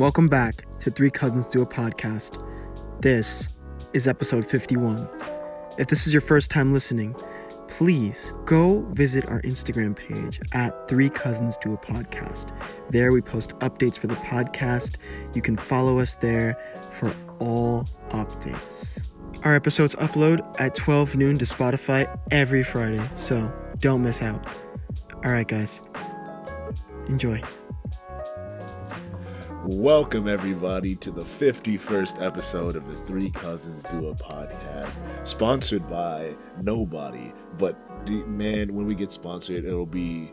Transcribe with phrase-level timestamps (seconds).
[0.00, 2.42] Welcome back to Three Cousins Do a Podcast.
[3.02, 3.48] This
[3.92, 5.06] is episode 51.
[5.76, 7.14] If this is your first time listening,
[7.68, 12.50] please go visit our Instagram page at Three Cousins Do a Podcast.
[12.88, 14.96] There we post updates for the podcast.
[15.34, 16.56] You can follow us there
[16.92, 19.06] for all updates.
[19.44, 24.46] Our episodes upload at 12 noon to Spotify every Friday, so don't miss out.
[25.22, 25.82] All right, guys.
[27.06, 27.42] Enjoy.
[29.72, 36.34] Welcome, everybody, to the 51st episode of the Three Cousins Do a Podcast, sponsored by
[36.60, 37.32] nobody.
[37.56, 37.78] But,
[38.26, 40.32] man, when we get sponsored, it'll be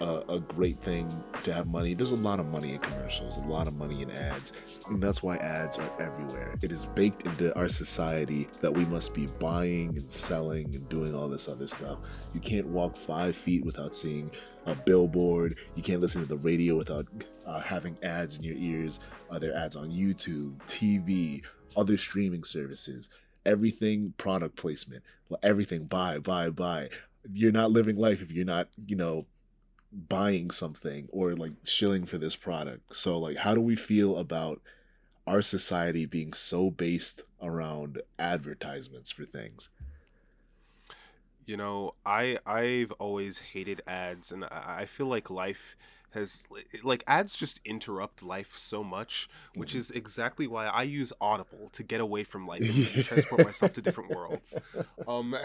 [0.00, 1.94] a, a, great thing to have money.
[1.94, 4.52] There's a lot of money in commercials, a lot of money in ads,
[4.88, 6.56] and that's why ads are everywhere.
[6.62, 11.14] It is baked into our society that we must be buying and selling and doing
[11.14, 11.98] all this other stuff.
[12.34, 14.30] You can't walk five feet without seeing
[14.66, 15.58] a billboard.
[15.74, 17.06] You can't listen to the radio without
[17.46, 19.00] uh, having ads in your ears.
[19.30, 21.44] Uh, there ads on YouTube, TV,
[21.76, 23.08] other streaming services.
[23.46, 25.02] Everything product placement,
[25.42, 26.88] everything buy, buy, buy.
[27.32, 29.26] You're not living life if you're not, you know,
[29.92, 32.96] buying something or like shilling for this product.
[32.96, 34.60] So like how do we feel about
[35.26, 39.68] our society being so based around advertisements for things?
[41.44, 45.76] You know, I I've always hated ads and I feel like life
[46.12, 46.44] has
[46.82, 49.78] like ads just interrupt life so much, which mm-hmm.
[49.78, 53.82] is exactly why I use Audible to get away from life and transport myself to
[53.82, 54.56] different worlds.
[55.06, 55.36] Um,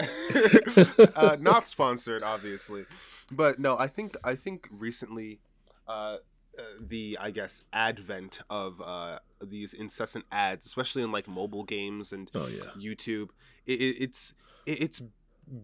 [1.16, 2.86] uh, not sponsored, obviously,
[3.30, 5.40] but no, I think I think recently,
[5.86, 6.18] uh,
[6.58, 12.12] uh, the I guess advent of uh, these incessant ads, especially in like mobile games
[12.12, 12.64] and oh, yeah.
[12.76, 13.28] YouTube,
[13.66, 15.02] it, it's it, it's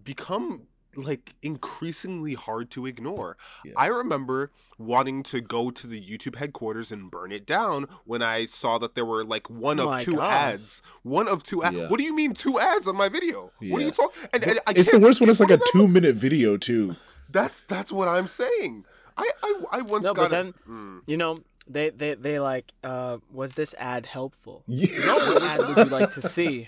[0.04, 0.62] become
[0.96, 3.36] like increasingly hard to ignore.
[3.64, 3.72] Yeah.
[3.76, 8.46] I remember wanting to go to the YouTube headquarters and burn it down when I
[8.46, 10.32] saw that there were like one of two God.
[10.32, 10.82] ads.
[11.02, 11.76] One of two ads.
[11.76, 11.88] Yeah.
[11.88, 13.52] What do you mean two ads on my video?
[13.60, 13.72] Yeah.
[13.72, 14.22] What are you talking?
[14.32, 16.96] And, and it's the worst when it's like a two minute video too.
[17.30, 18.84] That's that's what I'm saying.
[19.16, 21.00] I I, I once no, got but then mm.
[21.06, 24.98] you know they they they like uh was this ad helpful yeah.
[25.06, 26.66] no what ad would you like to see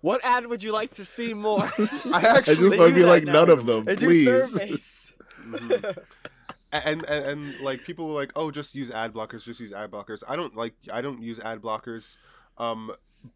[0.00, 3.04] what ad would you like to see more i actually I just want to be
[3.04, 3.32] like now.
[3.32, 5.14] none of them they please surveys.
[5.40, 6.00] mm-hmm.
[6.72, 9.90] and, and and like people were like oh just use ad blockers just use ad
[9.90, 12.16] blockers i don't like i don't use ad blockers
[12.58, 12.90] um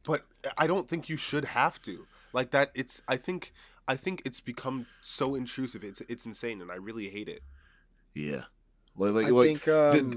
[0.05, 0.27] but
[0.59, 3.53] i don't think you should have to like that it's i think
[3.87, 7.43] i think it's become so intrusive it's it's insane and i really hate it
[8.15, 8.43] yeah
[8.99, 10.11] like, like, I like think, um,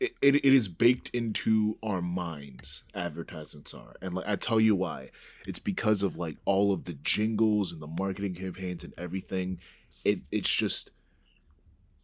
[0.00, 2.82] the, it, it is baked into our minds.
[2.94, 5.10] Advertisements are, and like I tell you why.
[5.46, 9.58] It's because of like all of the jingles and the marketing campaigns and everything.
[10.04, 10.90] It it's just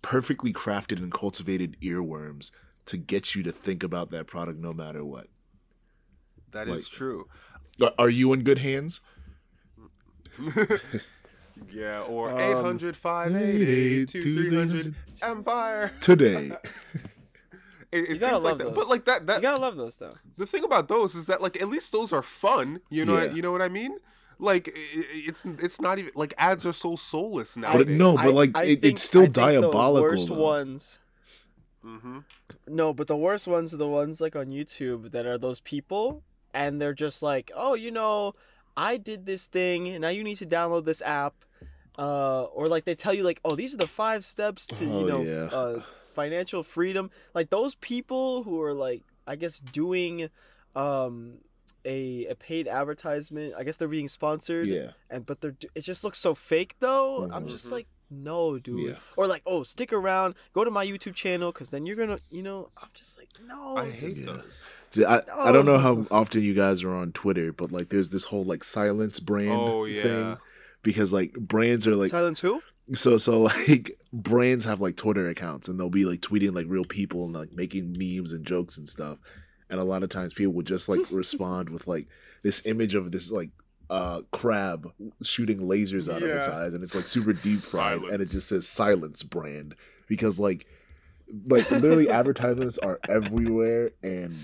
[0.00, 2.50] perfectly crafted and cultivated earworms
[2.86, 5.28] to get you to think about that product no matter what.
[6.52, 7.28] That like, is true.
[7.98, 9.00] Are you in good hands?
[11.70, 15.92] Yeah, or um, 800 588 Empire.
[16.00, 16.52] Today.
[17.92, 18.74] it, you gotta love like those.
[18.74, 20.14] But like that, that you gotta love those though.
[20.36, 22.80] The thing about those is that like at least those are fun.
[22.90, 23.32] You know, yeah.
[23.32, 23.98] you know what I mean?
[24.38, 27.76] Like it's it's not even like ads are so soulless now.
[27.76, 29.94] But no, but like I, I think, it's still diabolical.
[29.94, 30.34] The worst though.
[30.34, 30.98] ones.
[31.84, 32.18] Mm-hmm.
[32.68, 36.22] No, but the worst ones are the ones like on YouTube that are those people,
[36.54, 38.34] and they're just like, oh, you know,
[38.76, 41.34] I did this thing, and now you need to download this app.
[41.98, 45.00] Uh, or like they tell you like, oh, these are the five steps to oh,
[45.00, 45.56] you know yeah.
[45.56, 45.82] uh,
[46.14, 47.10] financial freedom.
[47.34, 50.30] Like those people who are like, I guess doing
[50.74, 51.38] um
[51.84, 53.54] a, a paid advertisement.
[53.56, 54.68] I guess they're being sponsored.
[54.68, 54.92] Yeah.
[55.10, 57.20] And but they're it just looks so fake though.
[57.22, 57.34] Mm-hmm.
[57.34, 58.90] I'm just like no, dude.
[58.90, 58.96] Yeah.
[59.16, 62.42] Or like, oh, stick around, go to my YouTube channel, because then you're gonna, you
[62.42, 63.76] know, I'm just like, no.
[63.76, 64.72] I hate those.
[65.08, 68.24] I, I don't know how often you guys are on Twitter, but like, there's this
[68.24, 70.02] whole like silence brand oh, yeah.
[70.02, 70.36] thing
[70.82, 72.62] because like brands are like silence who.
[72.94, 76.84] So so like brands have like Twitter accounts and they'll be like tweeting like real
[76.84, 79.18] people and like making memes and jokes and stuff.
[79.70, 82.08] And a lot of times people would just like respond with like
[82.42, 83.50] this image of this like
[83.92, 84.90] uh, crab
[85.22, 86.28] shooting lasers out yeah.
[86.28, 89.74] of its eyes, and it's like super deep fried, and it just says "Silence" brand
[90.08, 90.66] because like,
[91.46, 94.34] like literally advertisements are everywhere, and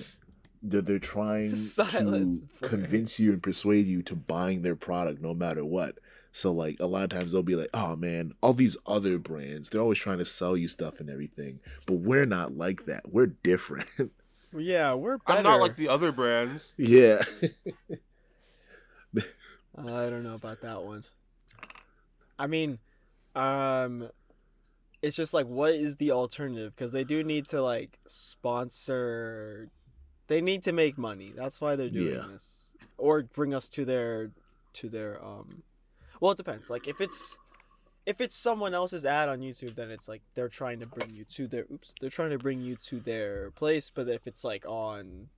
[0.62, 2.74] they're, they're trying Silence to brand.
[2.74, 5.98] convince you and persuade you to buying their product no matter what.
[6.30, 9.70] So like a lot of times they'll be like, "Oh man, all these other brands,
[9.70, 13.10] they're always trying to sell you stuff and everything, but we're not like that.
[13.10, 13.88] We're different."
[14.56, 15.40] Yeah, we're better.
[15.40, 16.72] I'm not like the other brands.
[16.78, 17.22] Yeah.
[19.86, 21.04] I don't know about that one.
[22.38, 22.78] I mean,
[23.34, 24.08] um,
[25.02, 26.74] it's just like, what is the alternative?
[26.74, 29.68] Because they do need to like sponsor
[30.28, 31.32] They need to make money.
[31.34, 32.26] That's why they're doing Yeah.
[32.30, 34.30] this, or bring us to their
[34.74, 35.62] to their um.
[36.20, 36.68] Well, it depends.
[36.68, 37.38] Like if it's
[38.04, 41.24] if it's someone else's ad on YouTube, then it's like they're trying to bring you
[41.24, 41.94] to their oops.
[42.00, 43.88] They're trying to bring you to their place.
[43.90, 45.28] But if it's like on,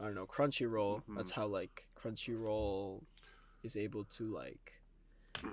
[0.00, 1.02] I don't know, Crunchyroll.
[1.16, 3.02] That's how like Crunchyroll
[3.66, 4.80] is able to like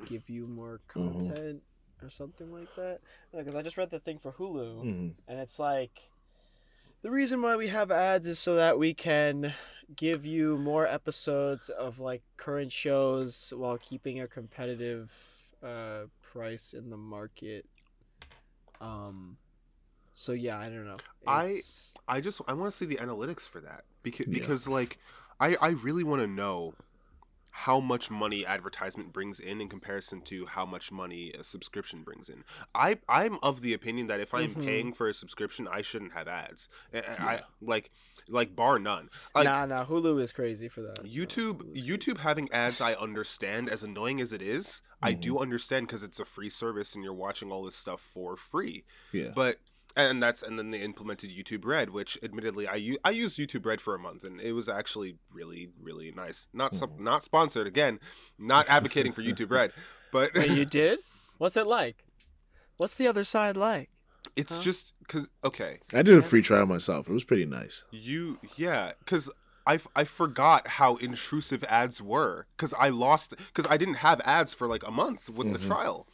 [0.06, 1.62] give you more content
[2.02, 3.00] or something like that.
[3.36, 5.14] Because I just read the thing for Hulu Mhm.
[5.28, 6.10] and it's like
[7.02, 9.54] the reason why we have ads is so that we can
[9.96, 15.12] give you more episodes of like current shows while keeping a competitive
[15.62, 17.66] uh, price in the market.
[18.80, 19.38] Um,
[20.14, 20.98] so yeah, I don't know.
[21.28, 21.60] I-
[22.08, 24.40] I just I want to see the analytics for that because Yeah.
[24.40, 24.98] because like
[25.40, 26.74] I I really want to know
[27.56, 32.28] how much money advertisement brings in in comparison to how much money a subscription brings
[32.28, 32.44] in.
[32.74, 34.66] I I'm of the opinion that if I'm Mhm.
[34.66, 36.68] paying for a subscription, I shouldn't have ads.
[36.92, 37.92] I, I like
[38.28, 39.10] like bar none.
[39.36, 39.86] Like nah, nah.
[39.86, 41.04] Hulu is crazy for that.
[41.04, 44.82] YouTube is YouTube having ads I understand as annoying as it is.
[45.02, 48.36] I do understand cuz it's a free service and you're watching all this stuff for
[48.36, 48.84] free.
[49.12, 49.32] Yeah.
[49.36, 49.60] But
[49.96, 53.66] and that's and then they implemented YouTube Red, which admittedly I u- I used YouTube
[53.66, 56.48] Red for a month and it was actually really really nice.
[56.54, 58.00] Not sp- not sponsored again,
[58.38, 59.72] not advocating for YouTube Red,
[60.12, 61.00] but Wait, you did?
[61.38, 62.04] What's it like?
[62.78, 63.90] What's the other side like?
[64.36, 64.62] it's Huh?
[64.64, 67.08] just cuz okay, I did a free trial myself.
[67.08, 67.84] It was pretty nice.
[67.92, 69.30] you yeah, cuz
[69.66, 74.54] I, I forgot how intrusive ads were because I lost because I didn't have ads
[74.54, 75.68] for like a month with the Mhm.
[75.68, 76.08] trial,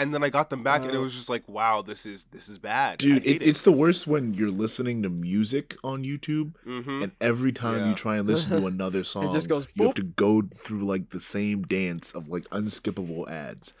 [0.00, 1.02] and then I got them back and it Oh.
[1.02, 4.34] was just like wow this is this is bad, Dude, it, it's the worst when
[4.34, 7.88] you're listening to music on YouTube hmm and every time Yeah.
[7.90, 11.10] you try and listen to another song, just goes you have to go through like
[11.10, 13.74] the same dance of like unskippable ads.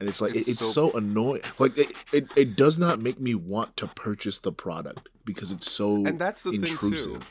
[0.00, 1.42] And it's like It's it, it's so, so- annoying.
[1.58, 5.70] Like it, it, it does not make me want to purchase the product because it's
[5.70, 7.12] so and that's the intrusive.
[7.12, 7.26] thing too.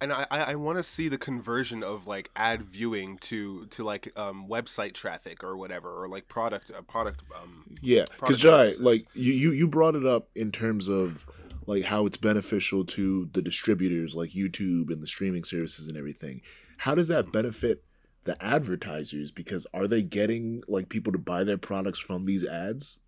[0.00, 3.82] And I, I, I want to see the conversion of like ad viewing to to
[3.82, 8.72] like um website traffic or whatever or like product uh, product um Yeah, because Jai,
[8.78, 11.26] like you, you you brought it up in terms of
[11.66, 16.42] like how it's beneficial to the distributors like YouTube and the streaming services and everything.
[16.78, 17.82] How does that benefit
[18.24, 19.30] the advertisers?
[19.30, 22.98] Because are they getting like people to buy their products from these ads,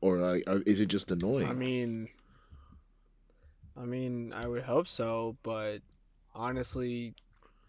[0.00, 1.48] or like are, is it just annoying?
[1.48, 2.08] I mean,
[3.76, 5.78] I mean, I would hope so, but
[6.34, 7.14] honestly,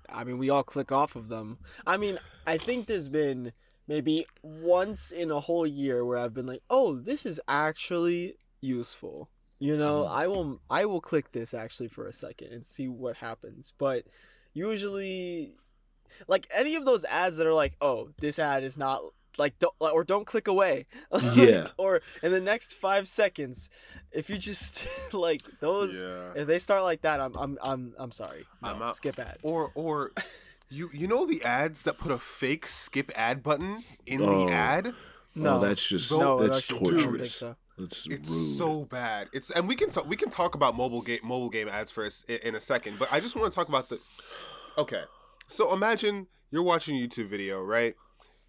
[0.09, 1.59] I mean, we all click off of them.
[1.85, 3.53] I mean, I think there's been
[3.87, 9.29] maybe once in a whole year where I've been like, "Oh, this is actually useful."
[9.59, 10.11] You know, Mhm.
[10.11, 13.73] I will I will click this actually for a second and see what happens.
[13.77, 14.05] But
[14.53, 15.53] usually
[16.27, 19.01] like any of those ads that are like, "Oh, this ad is not
[19.37, 21.67] like don't or don't click away." Like, Yeah.
[21.77, 23.69] or in the next 5 seconds,
[24.11, 28.11] if you just like those yeah if they start like that, I'm I'm I'm I'm
[28.11, 28.45] sorry.
[28.61, 28.95] No, I'm out.
[28.95, 29.37] skip ad.
[29.43, 30.11] or or
[30.69, 34.45] you you know the ads that put a fake skip ad button in Oh.
[34.47, 34.93] the ad
[35.35, 35.55] No.
[35.55, 37.35] oh, that's just no, that's actually, I don't torturous.
[37.35, 37.55] so.
[37.77, 38.55] That's it's rude.
[38.57, 41.67] so bad it's and we can talk we can talk about mobile game mobile game
[41.67, 43.99] ads for us in, in a second but i just want to talk about the
[44.77, 45.03] okay
[45.47, 47.95] so imagine you're watching a youtube video right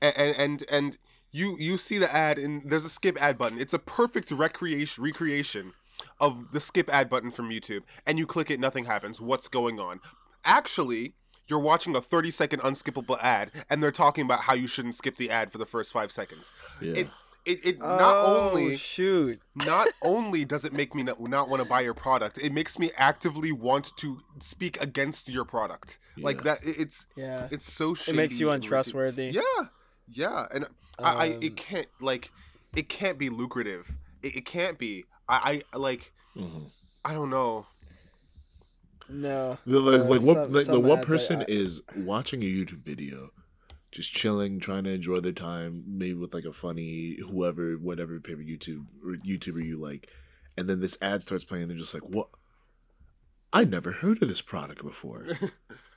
[0.01, 0.99] and and and, and
[1.33, 5.03] you you see the ad and there's a skip ad button it's a perfect recreation
[5.03, 5.73] recreation
[6.21, 9.79] of the skip ad button from youtube and you click it nothing happens what's going
[9.79, 10.01] on
[10.45, 11.15] actually
[11.49, 15.17] you're watching a 30 second unskippable ad and they're talking about how you shouldn't skip
[15.17, 16.51] the ad for the first five seconds
[16.81, 16.95] yeah.
[16.95, 17.09] it
[17.47, 19.39] it, it not oh, only shoot.
[19.55, 22.77] not only does it make me not, not want to buy your product, it makes
[22.77, 26.01] me actively want to speak against your product.
[26.19, 27.47] Like that, it's Yeah.
[27.53, 29.31] it's so shady It makes you untrustworthy.
[29.31, 29.67] Yeah,
[30.13, 30.65] yeah, and
[30.99, 32.31] I, I Um, it can't like
[32.75, 33.91] it can't be lucrative.
[34.23, 35.05] It, it can't be.
[35.29, 36.71] I, I like Mhm.
[37.05, 37.67] I don't know.
[39.09, 39.59] No.
[39.67, 41.83] The, like, Uh, like what some- like the some one ads I- person I- is
[41.95, 43.31] watching a YouTube video,
[43.93, 48.49] just chilling, trying to enjoy their time, maybe with like a funny whoever, whatever favorite
[48.49, 50.11] YouTube or YouTuber you like,
[50.57, 52.29] and then this ad starts playing, and they're just like, "What?
[53.53, 55.27] I never heard of this product before.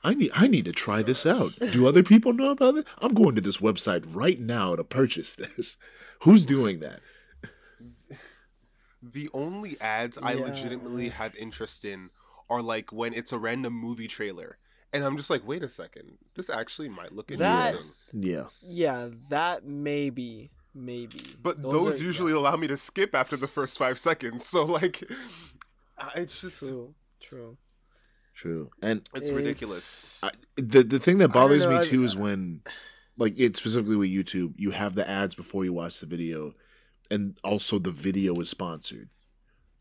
[0.02, 1.52] I need I need to try this out.
[1.72, 2.86] Do other people know about it?
[3.00, 5.76] I'm going to this website right now to purchase this.
[6.22, 7.00] Who's doing that?
[9.02, 10.44] The only ads I Yeah.
[10.44, 12.10] legitimately have interest in
[12.48, 14.58] are like when it's a random movie trailer.
[14.92, 17.92] And I'm just like, wait a second, this actually might look That- interesting.
[18.12, 21.20] Yeah, Yeah, that maybe, maybe.
[21.42, 24.44] But those, are- usually allow me to skip after the first five seconds.
[24.46, 25.08] So like,
[26.16, 27.56] it's just true, true.
[28.34, 28.70] true.
[28.82, 30.20] And it's ridiculous.
[30.22, 32.62] I, the the thing that bothers know, me I- too is when,
[33.16, 36.54] like, it specifically with YouTube, you have the ads before you watch the video,
[37.10, 39.08] and also the video is sponsored.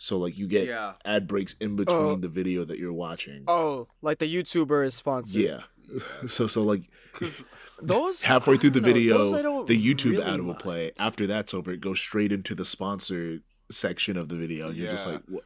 [0.01, 0.93] So like you get Yeah.
[1.03, 1.75] ad breaks in oh.
[1.75, 2.15] between Oh.
[2.15, 3.43] the video that you're watching.
[3.47, 5.41] Oh, like the YouTuber is sponsored.
[5.41, 5.61] Yeah.
[6.27, 6.83] So so like
[7.81, 8.93] Those halfway through the don't know,
[9.33, 10.59] video, the YouTube really ad will mind.
[10.59, 10.91] play.
[10.99, 13.39] After that's over, it goes straight into the sponsor
[13.71, 14.67] section of the video.
[14.67, 15.43] And You're just like, what?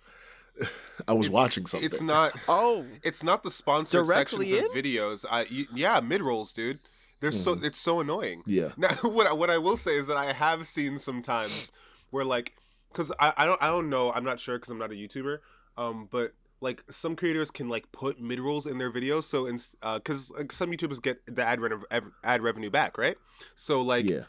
[1.07, 1.85] I was It's- watching something.
[1.85, 2.33] It's not.
[2.47, 5.25] Oh, It's not the sponsored Directly sections of videos.
[5.29, 6.79] I y- yeah, mid rolls, dude.
[7.19, 8.43] They're so it's so annoying.
[8.45, 8.71] Yeah.
[8.77, 11.71] Now, what I, what I will say is that I have seen sometimes
[12.11, 12.53] where like,
[12.93, 15.37] cause I, I don't I don't know I'm not sure because I'm not a YouTuber.
[15.77, 19.57] Um, but like some creators can like put mid rolls in their videos, so in
[19.81, 23.17] uh, cause like some YouTubers get the ad rev- ev- ad revenue back, right?
[23.55, 24.23] So like, yeah.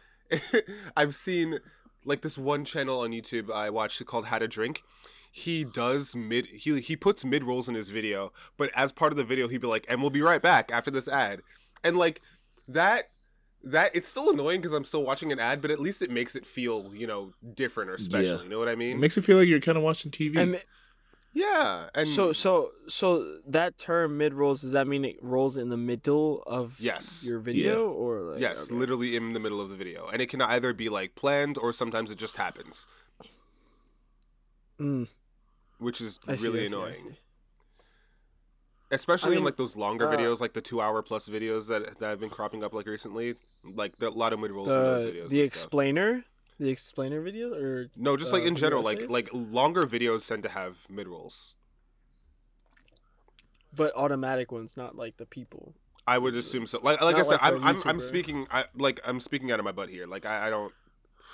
[0.97, 1.59] I've seen
[2.05, 4.83] like this one channel on YouTube I watched called How to Drink.
[5.37, 9.17] He does mid he he puts mid rolls in his video, but as part of
[9.17, 11.43] the video he'd be like, "And we'll be right back after this ad,"
[11.83, 12.23] and like
[12.69, 13.11] that
[13.65, 16.37] that it's still annoying because I'm still watching an ad, but at least it makes
[16.37, 18.37] it feel you know different or special.
[18.37, 18.43] Yeah.
[18.45, 19.01] You know what I It mean?
[19.01, 20.37] makes it feel like you're kind of watching TV.
[20.39, 20.63] and
[21.33, 25.69] yeah, and so so so that term mid rolls does that mean it rolls in
[25.69, 27.25] the middle of Yes.
[27.27, 28.75] your video or like, yes, okay.
[28.77, 31.73] literally in the middle of the video, and it can either be like planned or
[31.73, 32.87] sometimes it just happens,
[34.79, 35.09] Mm,
[35.85, 36.95] which is I really see, annoying.
[36.97, 37.19] see.
[38.91, 41.99] especially I in like those longer uh, videos, like the two hour plus videos that
[42.01, 43.35] that have been cropping up like recently.
[43.65, 45.13] Like the, a lot of mid rolls in those The videos.
[45.15, 45.47] the and stuff.
[45.47, 46.25] explainer,
[46.61, 50.43] the explainer video or no, just like uh, in general, like like longer videos tend
[50.43, 51.55] to have mid rolls.
[53.75, 55.75] but automatic ones, not like the people.
[56.07, 56.79] I would assume so.
[56.83, 59.65] Like like I said, like I'm, I'm I'm speaking I like I'm speaking out of
[59.65, 60.07] my butt here.
[60.07, 60.73] Like I, I don't,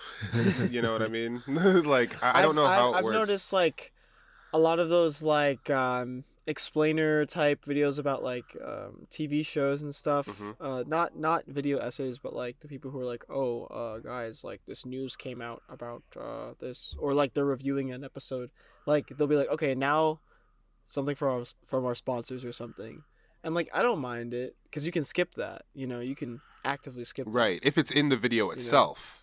[0.70, 1.42] you know what I mean?
[1.48, 3.14] like I, I don't I've- know how I've, it I've works.
[3.14, 3.92] noticed like
[4.52, 9.94] a lot of those like um, explainer type videos about like um, TV shows and
[9.94, 10.26] stuff.
[10.26, 10.56] Mhm.
[10.60, 14.42] Uh, not not video essays, but like the people who are like, oh, uh, guys,
[14.44, 18.50] like this news came out about uh, this, or like they're reviewing an episode.
[18.86, 20.20] Like they'll be like, okay, now
[20.84, 23.04] something from our, from our sponsors or something,
[23.44, 25.62] and like I don't mind it because you can skip that.
[25.74, 27.26] You know, you can actively skip.
[27.26, 27.30] that.
[27.30, 29.19] Right, if it's in the video itself.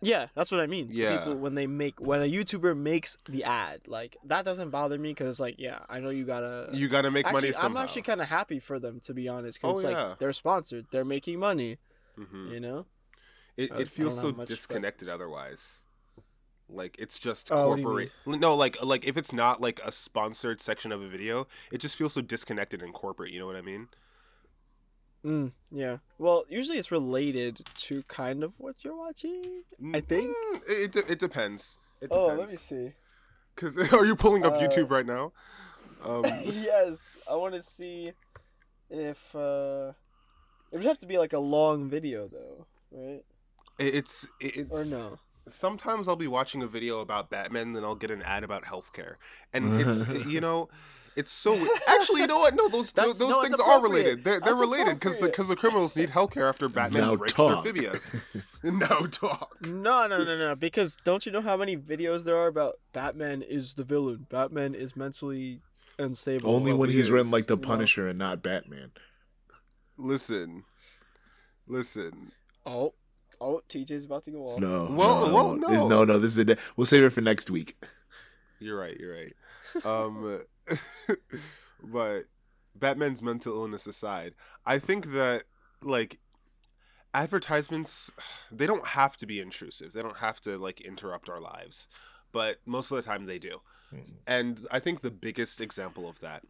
[0.00, 0.88] Yeah, that's what I mean.
[0.92, 1.18] Yeah.
[1.18, 5.10] People when they make when a YouTuber makes the ad, like that doesn't bother me
[5.10, 6.70] because it's like, yeah, I know you gotta.
[6.72, 7.78] You got to make actually, money somehow.
[7.80, 10.04] I'm actually kind of happy for them to be honest, because Oh, yeah.
[10.04, 11.78] like they're sponsored, they're making money.
[12.18, 12.50] Mhm.
[12.52, 12.86] You know.
[13.56, 15.78] It, I- it feels so much, but- disconnected otherwise.
[16.70, 18.12] Like it's just Oh, what do you corporate.
[18.26, 21.96] No, like like if it's not like a sponsored section of a video, it just
[21.96, 23.32] feels so disconnected and corporate.
[23.32, 23.88] You know what I mean?
[25.24, 25.98] Mm, yeah.
[26.18, 29.42] Well, usually it's related to kind of what you're watching.
[29.94, 30.30] I think.
[30.30, 31.78] Mm, it, it it depends.
[32.00, 32.40] It Oh, depends.
[32.40, 32.92] let me see.
[33.56, 35.32] Cause are you pulling up Uh, YouTube right now?
[36.04, 38.12] Um, yes, I want to see
[38.90, 39.92] if uh,
[40.70, 43.22] it would have to be like a long video though, right?
[43.78, 45.18] it's it- it's Or no?
[45.48, 49.16] sometimes I'll be watching a video about Batman, then I'll get an ad about healthcare,
[49.52, 50.68] and it's you know,
[51.18, 51.54] it's so
[51.88, 52.54] actually you know what?
[52.54, 54.22] No, those That's- those no, things are related.
[54.24, 57.64] They're they're related because the because the criminals need healthcare after Batman Now breaks talk.
[57.64, 58.10] their phobias.
[58.62, 59.56] no talk.
[59.62, 60.54] No, no, no, no.
[60.54, 64.26] Because don't you know how many videos there are about Batman is the villain?
[64.30, 65.60] Batman is mentally
[65.98, 66.54] unstable.
[66.54, 67.68] Only when he's written like the you know.
[67.68, 68.92] Punisher and not Batman.
[69.96, 70.62] Listen,
[71.66, 72.32] listen.
[72.64, 72.94] Oh,
[73.40, 74.60] oh, TJ's about to go off.
[74.60, 74.94] No.
[74.96, 75.88] Well- no, well, no.
[75.88, 76.18] no, no.
[76.18, 77.76] This is a, we'll save it for next week.
[78.60, 78.96] You're right.
[78.98, 79.34] You're right.
[79.84, 80.40] Um,
[81.82, 82.24] but
[82.74, 84.34] Batman's mental illness aside,
[84.66, 85.44] I think that
[85.82, 86.18] like
[87.14, 88.12] advertisements,
[88.50, 89.92] they don't have to be intrusive.
[89.92, 91.88] They don't have to like interrupt our lives,
[92.32, 93.60] but most of the time they do.
[93.94, 94.12] Mm-hmm.
[94.26, 96.42] And I think the biggest example of that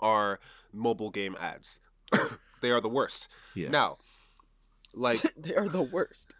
[0.00, 0.40] are
[0.72, 1.80] mobile game ads.
[2.60, 3.28] they are the worst.
[3.54, 3.68] Yeah.
[3.68, 3.98] Now,
[4.92, 6.34] like they are the worst.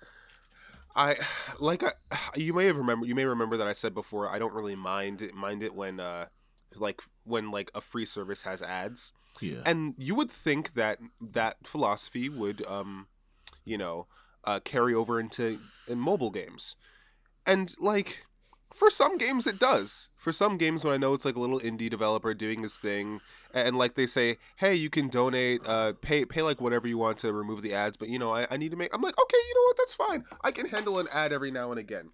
[0.95, 1.17] I
[1.59, 1.93] like I,
[2.37, 5.23] you may have remember you may remember that I said before I don't really mind
[5.23, 6.27] it, mind it when uh
[6.75, 9.61] like when like a free service has ads yeah.
[9.65, 13.07] and you would think that that philosophy would um
[13.65, 14.07] you know
[14.45, 16.75] uh carry over into in mobile games
[17.47, 18.27] and like
[18.75, 20.11] for some games it does.
[20.17, 23.21] For some games when i know it's like a little indie developer doing his thing
[23.53, 27.19] and, like they say hey you can donate uh pay pay like whatever you want
[27.19, 29.45] to remove the ads but you know I, I need to make i'm like okay
[29.49, 29.77] you know what?
[29.79, 30.25] That's fine.
[30.43, 32.11] I can handle an ad every now and again.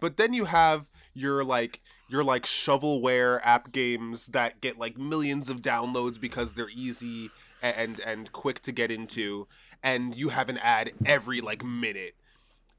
[0.00, 5.48] But then you have your like your like shovelware app games that get like millions
[5.48, 7.30] of downloads because they're easy
[7.62, 9.46] and and quick to get into
[9.82, 12.14] and you have an ad every like minute.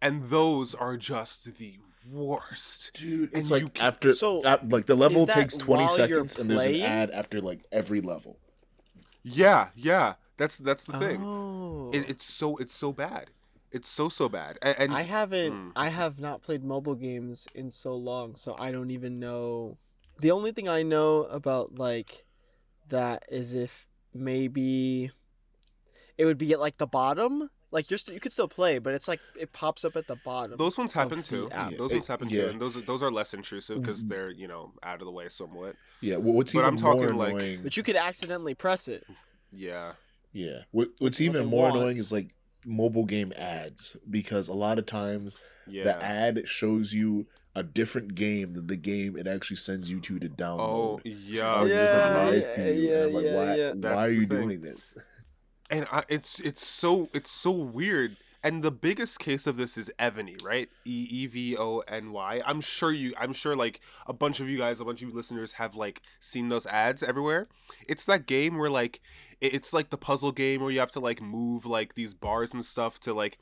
[0.02, 1.78] And those are just the
[2.12, 6.38] worst Dude, And it's like can- after So, ap- like the level takes 20 seconds
[6.38, 8.38] and there's an ad after like every level.
[9.24, 11.90] yeah yeah that's that's the thing Oh.
[11.94, 13.30] it, it's so it's so bad
[13.72, 14.58] It's so so bad.
[14.62, 15.52] And, and I haven't.
[15.54, 15.72] Mm.
[15.76, 19.76] I have not played mobile games in so long, so I don't even know.
[20.22, 22.24] The only thing I know about like
[22.88, 25.12] that is if maybe
[26.18, 27.50] it would be at like the bottom.
[27.76, 30.16] Like you're st- you could still play, but it's like it pops up at the
[30.24, 30.56] bottom.
[30.58, 31.50] those ones happen too.
[31.52, 32.42] Yeah, Those it- ones happen yeah.
[32.44, 34.10] too, and those are, those are less intrusive because Mm.
[34.10, 35.76] they're you know out of the way somewhat.
[36.00, 37.60] Yeah, wh- what's But even I'm talking, more like- annoying?
[37.64, 39.04] But you could accidentally press it.
[39.52, 39.94] Yeah.
[40.32, 40.60] Yeah.
[40.72, 41.76] What, what's even they more want.
[41.78, 42.30] annoying is like
[42.66, 45.84] mobile game ads because a lot of times Yeah.
[45.84, 50.20] the ad shows you a different game than the game it actually sends you to
[50.20, 50.60] to download.
[50.60, 51.68] oh Or yeah.
[51.68, 52.90] just like Yeah, lies to you.
[52.90, 53.72] yeah, and I'm like, yeah, why, yeah.
[53.96, 54.42] Why are you thing.
[54.48, 54.96] doing this?
[55.70, 58.18] and I, it's it's so it's so weird.
[58.44, 60.70] And the biggest case of this is Evony, right?
[60.86, 62.44] E E V O N Y.
[62.46, 63.14] I'm sure you.
[63.20, 66.02] I'm sure like a bunch of you guys, a bunch of you listeners have like
[66.20, 67.48] seen those ads everywhere.
[67.88, 69.02] It's that game where like
[69.42, 72.64] it's like the puzzle game where you have to like move like these bars and
[72.64, 73.38] stuff to like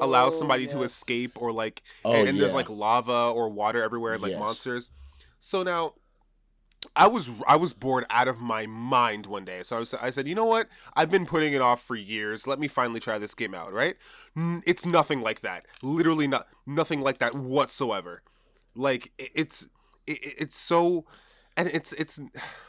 [0.00, 3.82] allow oh, somebody to escape or like Oh, and, and there's like lava or water
[3.82, 4.40] everywhere like Yes.
[4.40, 4.90] monsters
[5.40, 5.94] so now
[6.96, 10.10] i was i was bored out of my mind one day so I, was, I
[10.10, 13.18] said you know what i've been putting it off for years let me finally try
[13.18, 13.96] this game out right
[14.66, 18.22] it's nothing like that literally not nothing like that whatsoever
[18.74, 19.66] like it's
[20.06, 21.04] it, it's so
[21.56, 22.20] and it's it's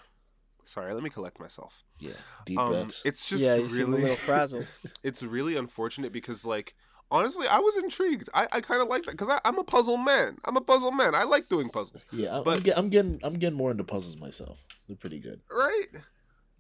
[0.64, 2.12] sorry let me collect myself Yeah.
[2.46, 3.02] Deep um breaths.
[3.06, 4.68] it's just yeah, you seem a really little frazzled.
[5.04, 6.76] it's really unfortunate because like
[7.16, 10.38] honestly i was intrigued i, I kind of like that because i'm a puzzle man
[10.46, 13.20] i'm a puzzle man i like doing puzzles yeah, I'm, but- I'm, get, I'm getting
[13.24, 14.58] I'm getting more into puzzles myself.
[14.88, 15.40] They're pretty good.
[15.52, 15.88] right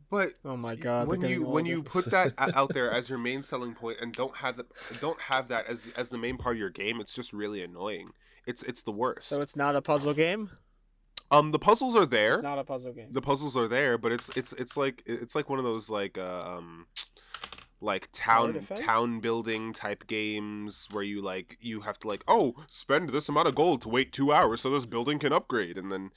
[0.09, 1.07] but Oh my god!
[1.07, 4.35] when you when you put that out there as your main selling point and don't
[4.37, 4.65] have the
[5.01, 8.09] don't have that as as the main part of your game it's just really annoying
[8.45, 10.51] it's it's the worst So it's not a puzzle game.
[11.31, 13.07] um the puzzles are there It's not a puzzle game.
[13.11, 16.17] the puzzles are there but it's it's it's like it's like one of those like
[16.19, 16.85] uh, um
[17.81, 23.09] like town town building type games where you like you have to like oh spend
[23.09, 26.09] this amount of gold to wait two hours so this building can upgrade and then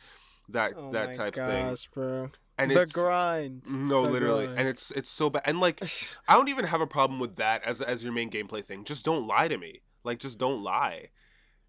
[0.49, 2.31] that oh that my type gosh, thing bro.
[2.57, 3.63] and the grind.
[3.71, 4.45] no The literally.
[4.47, 4.61] Grind.
[4.61, 5.83] and it's it's so bad and like
[6.29, 8.85] i don't even have a problem with that as as your main gameplay thing.
[8.85, 9.83] Just don't lie to me.
[10.05, 11.09] Like just don't lie.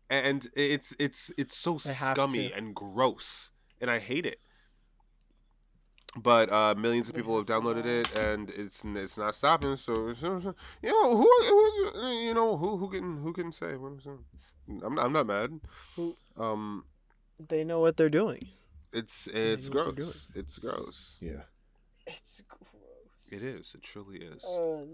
[0.09, 4.39] And it's it's it's so scummy and gross and i hate it
[6.17, 9.75] but uh, millions of people have have downloaded it, and it's it's not stopping.
[9.77, 11.29] So, so- so- you know who,
[11.93, 13.73] who you know who who can who can say?
[13.73, 13.99] I'm.
[14.83, 15.59] I'm not, I'm not mad.
[16.37, 16.85] Um,
[17.39, 18.41] They know what they're doing.
[18.93, 20.27] it's it's know what they're gross.
[20.35, 21.17] It's gross.
[21.21, 21.43] Yeah.
[22.05, 23.31] It's gross.
[23.31, 23.73] It is.
[23.75, 24.45] It truly is.
[24.45, 24.85] Uh,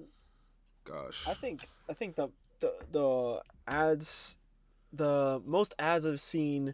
[0.85, 1.27] Gosh.
[1.27, 2.29] I think I think the
[2.61, 4.37] the the ads,
[4.93, 6.73] the most ads I've seen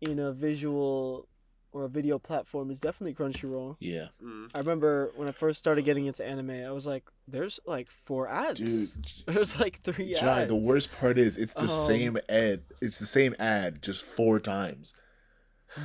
[0.00, 1.28] in a visual
[1.74, 3.76] or a video platform is definitely Crunchyroll.
[3.80, 4.06] Yeah.
[4.22, 4.48] Mm.
[4.54, 8.28] I remember when I first started getting into anime, I was like, "There's like four
[8.28, 8.60] ads.
[8.94, 12.62] Dude, There's like three Jai, ads." the worst part is it's the Um, same ad.
[12.80, 14.94] It's the same ad just four times.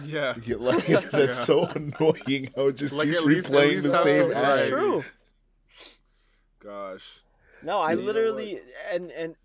[0.06, 0.36] Yeah.
[0.45, 1.32] Yeah, like, that's Yeah.
[1.32, 4.38] so annoying how it just Like, keeps at least- at replaying the same ad.
[4.43, 5.04] That's true.
[6.60, 7.21] Gosh.
[7.63, 9.36] No, I You literally and and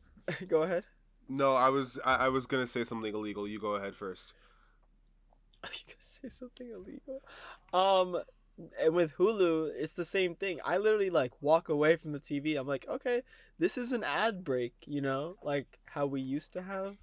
[0.48, 0.84] go ahead.
[1.28, 3.48] No, I was I, I was gonna say something illegal.
[3.48, 4.34] You go ahead first.
[5.64, 7.20] Are you gonna say something illegal?
[7.72, 8.20] Um,
[8.80, 10.60] and with Hulu, it's the same thing.
[10.64, 12.54] I literally like walk away from the TV.
[12.54, 13.22] I'm like, okay,
[13.58, 16.96] this is an ad break, you know, like how we used to have.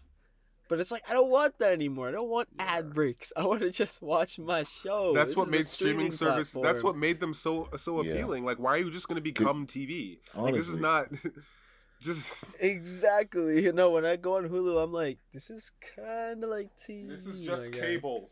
[0.69, 2.07] But it's like I don't want that anymore.
[2.07, 2.65] I don't want Yeah.
[2.77, 3.33] ad breaks.
[3.37, 5.13] I want to just watch my show.
[5.13, 6.55] that's This what is a made streaming, service.
[6.61, 8.11] That's what made them so so Yeah.
[8.11, 8.45] appealing.
[8.45, 10.19] Like, why are you just gonna become TV?
[10.33, 11.07] Like, this is not
[12.01, 12.31] just.
[12.61, 13.63] exactly.
[13.63, 17.09] You know, when I go on Hulu, I'm like, this is kind of like TV.
[17.09, 17.79] This is just guy.
[17.79, 18.29] cable.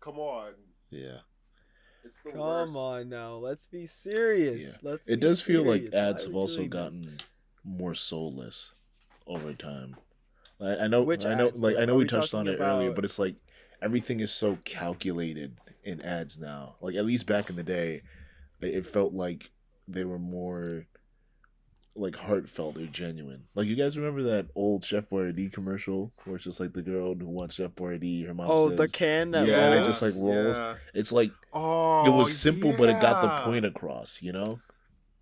[0.00, 0.52] Come on.
[0.90, 1.18] Yeah.
[2.04, 2.76] It's the Come worst.
[2.76, 4.82] on now, let's be serious.
[4.82, 5.06] Let's.
[5.06, 5.94] It be does feel like serious.
[5.94, 7.00] Why ads have also doing this?
[7.00, 7.16] gotten
[7.64, 8.72] more soulless
[9.26, 9.96] over time.
[10.60, 11.76] I, I know, Which I know, ads, like?
[11.76, 13.36] I know we we touched on talking it earlier, but it's like
[13.82, 16.76] everything is so calculated in ads now.
[16.80, 18.02] Like at least back in the day,
[18.60, 19.50] it it felt like
[19.86, 20.86] they were more
[21.96, 23.44] like heartfelt or genuine.
[23.54, 27.14] Like you guys remember that old Chef Boyardee commercial where it's just like the girl
[27.14, 30.00] who wants Chef Boyardee, her mom Oh, says, the can that Yeah, and it just,
[30.00, 30.58] like, rolls.
[30.58, 30.76] Yeah.
[30.94, 34.22] it's like Oh, it was simple, but it got the point across.
[34.22, 34.60] You know,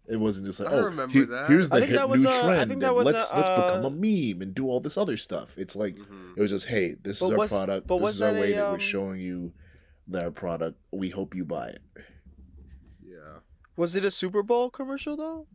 [0.07, 1.49] it wasn't just like I oh, remember he- that.
[1.49, 2.69] here's the I think hip that was new a- I trend.
[2.71, 4.99] think that and was let's a, let's uh, become a meme and do all this
[4.99, 5.57] other stuff.
[5.57, 6.37] It's like Mhm.
[6.37, 7.87] it was just hey, this But is our product.
[7.87, 9.53] but this is our that way a, that um, we're showing you
[10.09, 10.79] that our product.
[10.93, 11.83] We hope you buy it.
[13.03, 13.39] Yeah.
[13.77, 15.47] Was it a Super Bowl commercial though?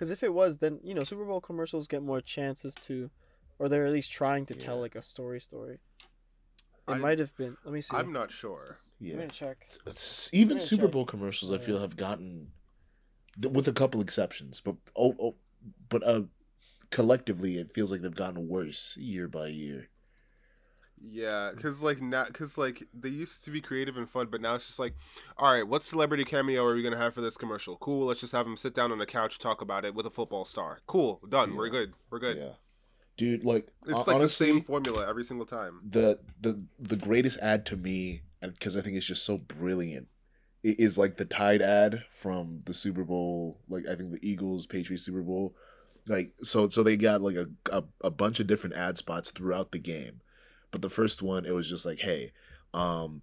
[0.00, 3.10] Because if it was, then you know Super Bowl commercials get more chances to,
[3.58, 5.42] or they're at least trying to tell like a story.
[5.42, 5.74] Story.
[5.74, 7.58] It I- might have been.
[7.66, 7.94] Let me see.
[7.94, 8.78] I'm not sure.
[8.98, 9.68] I'm Yeah, gonna check.
[9.86, 10.92] It's- even gonna Super check.
[10.92, 11.82] Bowl commercials, I feel yeah.
[11.82, 12.52] have gotten,
[13.38, 15.34] with a couple exceptions, but oh, oh
[15.90, 16.22] but uh,
[16.90, 19.90] collectively it feels like they've gotten worse year by year.
[21.02, 24.54] Yeah, because like now, because like they used to be creative and fun, but now
[24.54, 24.94] it's just like,
[25.38, 27.76] all right, what celebrity cameo are we gonna have for this commercial?
[27.76, 30.10] Cool, let's just have them sit down on the couch talk about it with a
[30.10, 30.80] football star.
[30.86, 31.56] Cool, done.
[31.56, 31.94] We're good.
[32.10, 32.36] We're good.
[32.36, 32.52] Yeah,
[33.16, 33.44] dude.
[33.44, 35.80] Like It's hon- like the same formula every single time.
[35.88, 40.08] the the the greatest ad to me, and because I think it's just so brilliant,
[40.62, 43.58] is like the Tide ad from the Super Bowl.
[43.70, 45.54] Like I think the Eagles Patriots Super Bowl.
[46.06, 49.70] Like so, so they got like a, a a bunch of different ad spots throughout
[49.72, 50.20] the game,
[50.70, 52.32] but the first one it was just like, hey,
[52.74, 53.22] um,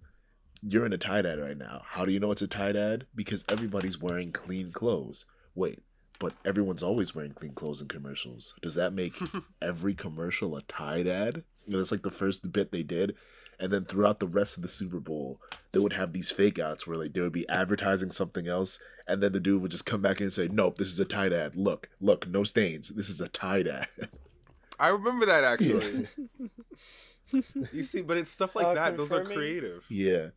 [0.62, 1.82] you're in a Tide ad right now.
[1.86, 3.06] How do you know it's a Tide ad?
[3.14, 5.26] Because everybody's wearing clean clothes.
[5.54, 5.82] Wait.
[6.18, 8.54] But everyone's always wearing clean clothes in commercials.
[8.60, 9.14] Does that make
[9.62, 11.44] every commercial a Tide ad?
[11.64, 13.14] You know, that's like the first bit they did.
[13.60, 15.40] And then throughout the rest of the Super Bowl,
[15.72, 19.20] they would have these fake outs where like they would be advertising something else, and
[19.20, 21.32] then the dude would just come back in and say, "Nope, this is a Tide
[21.32, 21.56] ad.
[21.56, 22.90] Look, look, no stains.
[22.90, 23.88] This is a Tide ad."
[24.78, 26.06] I remember that actually.
[27.72, 28.96] you see, but it's stuff like Uh, that.
[28.96, 29.84] Those are creative.
[29.90, 30.28] yeah,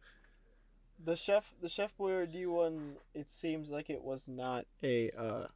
[1.04, 5.47] The chef, the Chef Boyardee one, it seems like it was not a, uh,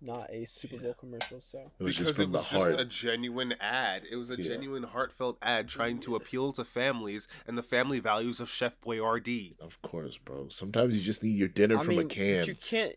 [0.00, 1.40] not a Super Bowl commercial.
[1.40, 2.70] So it was because just from it the was heart.
[2.72, 4.02] just a genuine ad.
[4.10, 4.48] It was a Yeah.
[4.48, 9.58] genuine, heartfelt ad trying to appeal to families and the family values of Chef Boyardee.
[9.58, 10.48] Of course, bro.
[10.50, 12.38] Sometimes you just need your dinner I from mean, a can.
[12.38, 12.94] but you can't,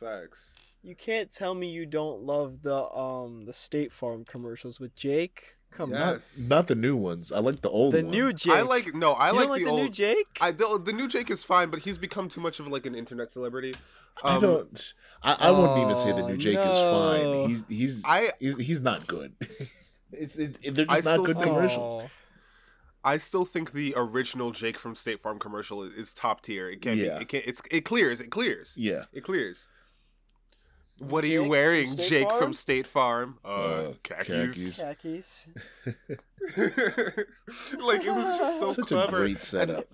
[0.00, 0.54] Facts.
[0.82, 5.56] you can't tell me you don't love the um the State Farm commercials with Jake.
[5.72, 6.02] Come Yeah.
[6.08, 6.46] on, Yes.
[6.48, 7.32] Not the new ones.
[7.32, 8.02] I like the old ones.
[8.02, 8.10] the one.
[8.12, 8.52] new Jake.
[8.52, 9.12] I like no.
[9.12, 9.80] I you like don't like the, the, old.
[9.82, 10.26] new Jake.
[10.40, 12.94] I the, the new Jake is fine, but he's become too much of like an
[12.94, 13.74] internet celebrity.
[14.22, 14.94] I Um, don't.
[15.22, 17.48] I, I wouldn't even say the Oh, new Jake is fine.
[17.48, 19.32] He's he's I he's, he's not good.
[20.12, 22.02] it's it, it- they're I just not good think- commercials.
[22.04, 22.10] Oh.
[23.04, 26.68] I still think the original Jake from State Farm commercial is, is top tier.
[26.70, 26.96] It can't.
[26.98, 27.16] Yeah.
[27.18, 27.44] Be, it can't.
[27.46, 28.20] It's it clears.
[28.20, 28.74] It clears.
[28.76, 29.04] Yeah.
[29.12, 29.66] It clears.
[30.98, 32.38] What are you Jake from wearing, Jake Farm?
[32.42, 33.38] from State Farm?
[33.44, 34.80] Uh, Uh, khakis.
[34.80, 34.80] khakis.
[34.80, 35.48] Khakis.
[37.78, 39.16] like it was just so Such clever.
[39.16, 39.86] a great setup.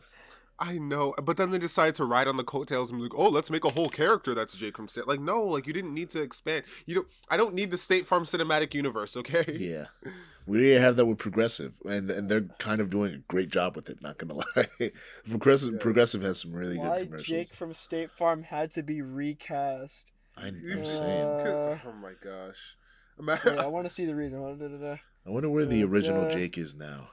[0.60, 3.28] I know, but then they decided to ride on the coattails and be like, "Oh,
[3.28, 6.08] let's make a whole character that's Jake from State." Like, no, like you didn't need
[6.10, 6.64] to expand.
[6.84, 7.06] You don't.
[7.30, 9.16] I don't need the State Farm cinematic universe.
[9.16, 9.44] Okay.
[9.58, 9.86] Yeah.
[10.48, 13.76] We didn't have that with Progressive, and and they're kind of doing a great job
[13.76, 14.00] with it.
[14.00, 14.90] Not gonna lie,
[15.28, 15.82] Progressive Yes.
[15.82, 17.26] Progressive has some really Why good commercials.
[17.28, 20.10] Jake from State Farm had to be recast?
[20.40, 21.44] I, You've I'm seen- saying.
[21.44, 22.76] 'cause- Uh, oh my gosh.
[23.20, 24.40] Wait, I want to see the reason.
[24.40, 24.96] Da, da, da.
[25.26, 27.10] I wonder where the uh, original uh, Jake is now.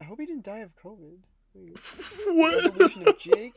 [0.00, 1.18] I hope he didn't die of COVID.
[1.54, 1.78] Wait,
[2.28, 2.64] what?
[2.64, 3.54] Evolution of Jake.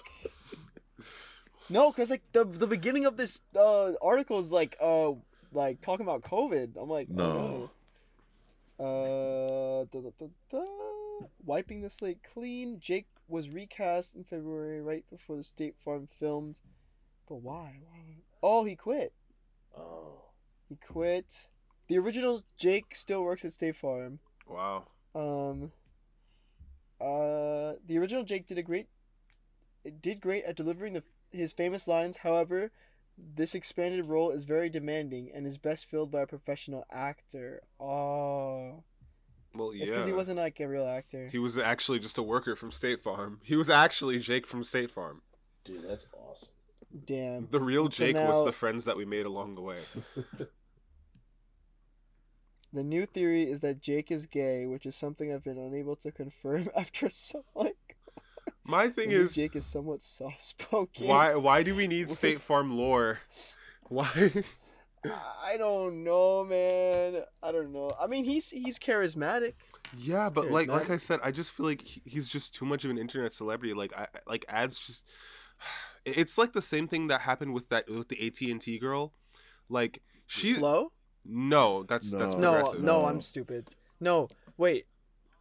[1.69, 5.13] No, cause like the the beginning of this uh, article is like uh
[5.51, 6.73] like talking about COVID.
[6.79, 7.23] I'm like No.
[7.23, 7.69] Oh,
[8.79, 8.85] no.
[8.85, 10.27] Uh, da, da, da,
[10.59, 10.65] da.
[11.45, 12.79] wiping the slate clean.
[12.79, 16.59] Jake was recast in February, right before the State Farm filmed.
[17.27, 17.79] But why?
[17.89, 17.99] Why?
[18.43, 19.13] Oh, he quit.
[19.77, 20.21] Oh.
[20.69, 21.47] He quit.
[21.87, 24.19] The original Jake still works at State Farm.
[24.47, 24.85] Wow.
[25.13, 25.71] Um.
[26.99, 28.87] Uh, the original Jake did a great.
[30.01, 32.17] Did great at delivering the his famous lines.
[32.17, 32.71] However,
[33.17, 37.61] this expanded role is very demanding and is best filled by a professional actor.
[37.79, 38.83] Oh,
[39.53, 39.83] Well, yeah.
[39.83, 41.27] it's because he wasn't like a real actor.
[41.31, 43.39] He was actually just a worker from State Farm.
[43.43, 45.21] He was actually Jake from State Farm.
[45.65, 46.49] Dude, that's awesome.
[47.03, 47.47] Damn.
[47.51, 49.77] The real So Jake now- was the friends that we made along the way.
[52.73, 56.11] The new theory is that Jake is gay, which is something I've been unable to
[56.11, 57.77] confirm after so like.
[58.65, 61.07] My thing is, Jake is somewhat soft spoken.
[61.07, 63.19] why why do we need State Farm lore?
[63.83, 64.31] Why?
[65.05, 67.21] I don't know, man.
[67.41, 67.91] I don't know.
[67.99, 69.53] I mean, he's he's charismatic.
[69.97, 72.83] Yeah, but like like I said, I just feel like he- he's just too much
[72.83, 73.73] of an internet celebrity.
[73.73, 75.05] Like I like ads just.
[76.05, 79.13] It's like the same thing that happened with that with the AT and T girl.
[79.69, 80.91] Like she Flo?
[81.25, 82.39] no, that's that's No.
[82.39, 82.81] No, progressive.
[82.83, 83.07] no, No.
[83.07, 83.69] I'm stupid.
[83.99, 84.85] No, wait.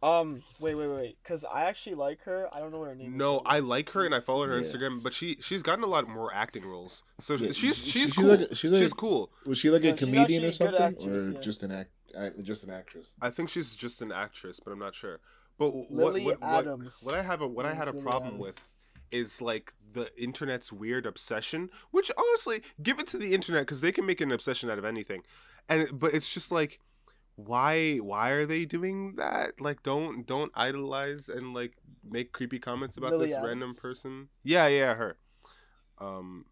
[0.03, 1.17] Um, wait, wait, wait, wait.
[1.23, 2.47] Cause I actually like her.
[2.53, 3.17] I don't know what her name is.
[3.17, 4.67] No, I like her and I follow her on Yeah.
[4.69, 7.03] Instagram, but she she's gotten a lot more acting roles.
[7.19, 8.25] So Yeah, she's she's, she's cool.
[8.27, 9.31] like a- she's, she's cool.
[9.45, 11.39] Was she like No, a comedian or something, actress, or yeah.
[11.39, 13.15] just an act, act, just an actress?
[13.21, 15.19] I think she's just an actress, but I'm not sure.
[15.57, 16.99] But what Lily what, what, Adams.
[17.03, 18.41] what I have a what I had a problem Adams.
[18.41, 18.69] with
[19.11, 23.91] is like the internet's weird obsession, which honestly, give it to the internet because they
[23.91, 25.21] can make an obsession out of anything,
[25.69, 26.79] and but it's just like,
[27.35, 29.59] why why are they doing that?
[29.59, 34.29] Like, don't don't idolize and like make creepy comments about Lily this random person.
[34.43, 35.17] Yeah, yeah, her.
[35.97, 36.45] Um,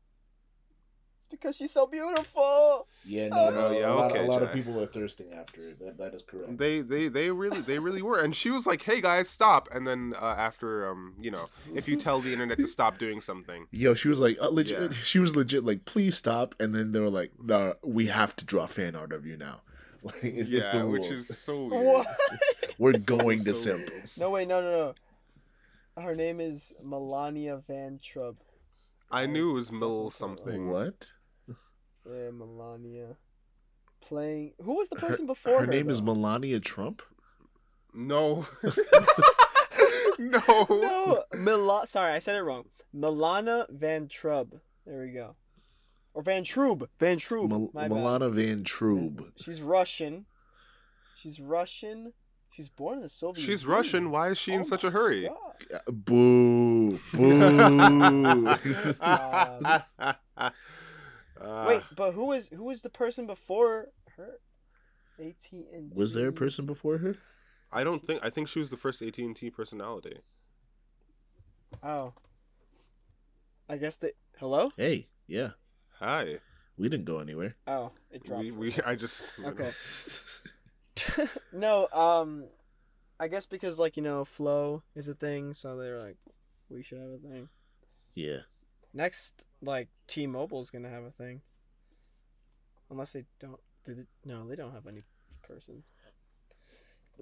[1.33, 2.87] because she's so beautiful.
[3.05, 5.61] Yeah, no, Oh, no, yeah, a lot, okay, a lot of people are thirsting after
[5.69, 5.79] it.
[5.79, 6.57] That, that is correct.
[6.57, 9.85] They they they really they really were, and she was like, "Hey guys, stop!" And
[9.85, 13.67] then uh, after um you know if you tell the internet to stop doing something,
[13.71, 14.79] Yo, she was like, uh, legit.
[14.91, 14.97] Yeah.
[15.03, 16.55] She was legit like, please stop.
[16.59, 19.61] And then they were like, no, we have to draw fan art of you now.
[20.03, 21.85] Like, it's yeah, the which is so weird.
[21.85, 22.07] What?
[22.77, 23.93] We're going to so simple.
[23.95, 24.09] weird.
[24.19, 24.93] No, wait, no, no,
[25.95, 26.01] no.
[26.03, 28.35] Her name is Melania Vayntrub.
[29.09, 30.69] I knew it was Mill something.
[30.69, 31.13] What?
[32.05, 33.17] Yeah, Melania.
[34.01, 34.53] Playing.
[34.61, 35.65] Who was the Her, person before her?
[35.65, 36.01] her name is?
[36.01, 37.01] Melania Trump.
[37.93, 38.45] No.
[40.19, 40.41] no.
[40.69, 41.87] No, Mila.
[41.87, 42.65] Sorry, I said it wrong.
[42.95, 44.59] Milana Vayntrub.
[44.85, 45.35] There we go.
[46.13, 46.87] Or Vayntrub.
[46.99, 47.49] Van Trub.
[47.49, 47.97] Mel- my bad.
[47.97, 49.31] Milana Vayntrub.
[49.37, 50.25] She's Russian.
[51.15, 52.13] She's Russian.
[52.51, 53.43] She's born in the Soviet.
[53.43, 53.77] She's Union.
[53.77, 54.11] Russian.
[54.11, 55.27] Why is she Oh in such a hurry?
[55.27, 55.81] God.
[55.87, 56.99] Uh, Boo.
[57.13, 58.47] Boo.
[61.43, 61.65] Stop.
[61.65, 64.39] Uh, Wait, but who is who is the person before her?
[65.19, 67.15] AT and Was there a person before her?
[67.71, 68.23] I don't think.
[68.23, 70.19] I think she was the first AT and T personality.
[71.81, 72.13] Oh.
[73.69, 74.71] I guess the hello.
[74.77, 75.51] Hey, yeah.
[75.99, 76.39] Hi.
[76.77, 77.55] We didn't go anywhere.
[77.67, 78.43] Oh, it dropped.
[78.43, 78.75] We, we.
[78.85, 79.29] I just.
[79.45, 79.71] Okay.
[81.51, 82.45] no, um,
[83.19, 86.17] I guess because like you know, flow is a thing, so they're like,
[86.69, 87.49] we should have a thing.
[88.13, 88.39] Yeah.
[88.93, 91.41] Next, like T-Mobile's gonna have a thing.
[92.89, 93.59] Unless they don't.
[93.85, 95.01] Did it, no, they don't have any
[95.41, 95.83] person.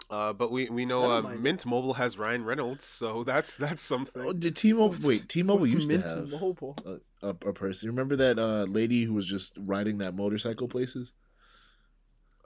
[0.09, 1.41] Uh, but we we know uh, mind it.
[1.41, 4.23] Mint Mobile has Ryan Reynolds, so that's that's something.
[4.25, 4.89] Oh, did T-Mobile?
[4.89, 6.75] What's- wait, T-Mobile what's used Mint to have Mobile.
[6.85, 7.89] a, a, a person.
[7.89, 11.13] Remember that uh, lady who was just riding that motorcycle places?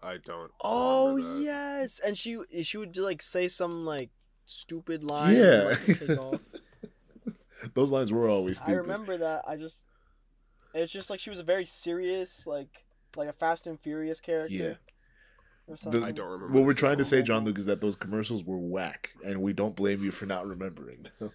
[0.04, 0.52] I don't.
[0.62, 4.12] Oh yes, and she she would like say some like
[4.46, 5.36] stupid line.
[5.36, 5.44] Yeah.
[5.44, 6.40] And, like, take off.
[7.76, 8.82] Those lines were always I stupid.
[8.82, 9.44] remember that.
[9.48, 9.86] I just,
[10.74, 12.86] it's just like she was a very serious, like
[13.16, 14.54] like a Fast and Furious character.
[14.56, 14.74] Yeah.
[15.68, 16.04] Or something.
[16.04, 16.54] I don't remember.
[16.54, 17.22] What we're trying to say.
[17.22, 20.48] John Luke, is that those commercials were whack, and we don't blame you for not
[20.48, 21.08] remembering.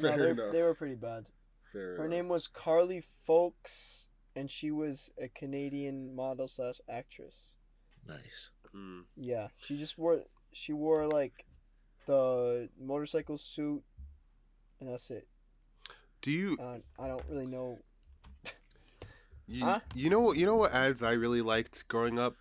[0.00, 0.52] No, Fair they, enough.
[0.52, 1.28] they were pretty bad.
[1.72, 2.10] Fair Her enough.
[2.10, 7.54] name was Carly Foulkes, and she was a Canadian model slash actress.
[8.06, 8.50] nice.
[8.76, 9.04] Mm.
[9.16, 10.20] Yeah, she just wore
[10.52, 11.46] she wore like
[12.06, 13.82] the motorcycle suit,
[14.78, 15.26] and that's it.
[16.22, 17.78] Do you Uh, I don't really know.
[19.46, 19.80] you, Huh?
[19.94, 22.34] you know you know what ads I really liked growing up?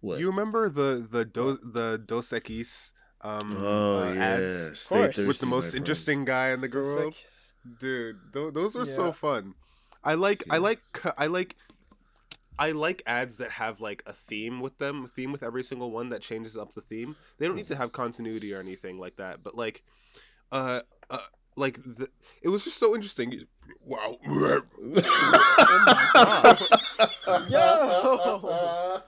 [0.00, 0.20] What?
[0.20, 5.16] You remember the the do, the Dos Equis um oh uh, yeah, ads Stay course.
[5.16, 5.76] thirsty, with the my most friends.
[5.78, 7.14] interesting guy in the It's world?
[7.80, 9.54] Dude, th- those were so fun.
[10.04, 10.80] I like I like
[11.16, 11.56] I like
[12.58, 15.90] I like ads that have like a theme with them, a theme with every single
[15.90, 17.16] one that changes up the theme.
[17.38, 19.82] They don't need to have continuity or anything like that, but like
[20.52, 21.18] uh uh
[21.56, 22.08] like the,
[22.42, 23.46] it was just so interesting.
[23.84, 24.18] Wow.
[27.48, 29.02] Yo!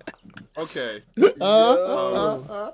[0.58, 1.02] okay.
[1.40, 2.72] Uh,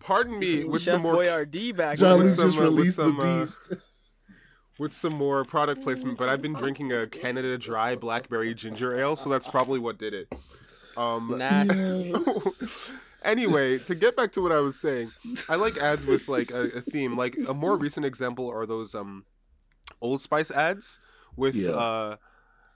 [0.00, 2.70] Pardon me with Chef some more Boyardee back John with Luke some, just uh, with
[2.70, 3.58] released some, the uh, beast.
[4.78, 9.16] with some more product placement, but I've been drinking a Canada Dry blackberry ginger ale,
[9.16, 10.28] so that's probably what did it.
[10.96, 12.14] Um, Nasty.
[13.24, 15.10] anyway, to get back to what I was saying,
[15.48, 17.16] I like ads with like a, a theme.
[17.16, 19.24] Like a more recent example are those um,
[20.00, 21.00] Old Spice ads
[21.36, 21.70] with Yeah.
[21.70, 22.16] uh,